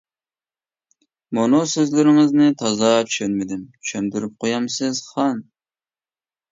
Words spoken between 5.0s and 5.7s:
خان.